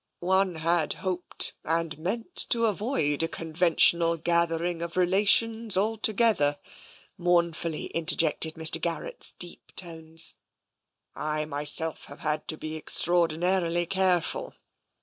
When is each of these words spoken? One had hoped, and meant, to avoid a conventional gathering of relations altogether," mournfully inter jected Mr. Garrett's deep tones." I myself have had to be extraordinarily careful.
One 0.19 0.55
had 0.55 0.93
hoped, 0.93 1.53
and 1.63 1.95
meant, 1.99 2.35
to 2.49 2.65
avoid 2.65 3.21
a 3.21 3.27
conventional 3.27 4.17
gathering 4.17 4.81
of 4.81 4.97
relations 4.97 5.77
altogether," 5.77 6.57
mournfully 7.19 7.95
inter 7.95 8.15
jected 8.15 8.53
Mr. 8.55 8.81
Garrett's 8.81 9.29
deep 9.29 9.75
tones." 9.75 10.37
I 11.15 11.45
myself 11.45 12.05
have 12.05 12.21
had 12.21 12.47
to 12.47 12.57
be 12.57 12.77
extraordinarily 12.77 13.85
careful. 13.85 14.55